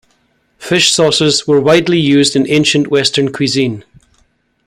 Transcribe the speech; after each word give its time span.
Fish 0.57 0.91
sauces 0.91 1.45
were 1.45 1.61
widely 1.61 1.99
used 1.99 2.35
in 2.35 2.49
ancient 2.49 2.87
western 2.87 3.31
cuisine. 3.31 3.83